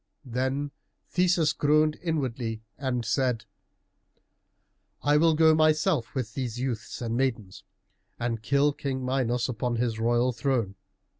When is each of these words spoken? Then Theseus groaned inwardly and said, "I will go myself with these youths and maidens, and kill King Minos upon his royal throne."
Then 0.25 0.71
Theseus 1.09 1.53
groaned 1.53 1.99
inwardly 2.01 2.63
and 2.75 3.05
said, 3.05 3.45
"I 5.03 5.17
will 5.17 5.35
go 5.35 5.53
myself 5.53 6.15
with 6.15 6.33
these 6.33 6.59
youths 6.59 7.03
and 7.03 7.15
maidens, 7.15 7.63
and 8.19 8.41
kill 8.41 8.73
King 8.73 9.05
Minos 9.05 9.47
upon 9.47 9.75
his 9.75 9.99
royal 9.99 10.31
throne." 10.31 10.73